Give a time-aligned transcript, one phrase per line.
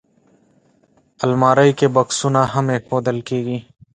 [1.23, 3.57] الماري کې بکسونه هم ایښودل کېږي